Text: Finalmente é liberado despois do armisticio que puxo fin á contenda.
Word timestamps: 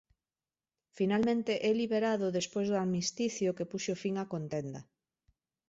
Finalmente 0.97 1.53
é 1.69 1.71
liberado 1.81 2.35
despois 2.37 2.67
do 2.69 2.79
armisticio 2.83 3.55
que 3.57 3.69
puxo 3.71 3.93
fin 4.03 4.13
á 4.23 4.25
contenda. 4.33 4.81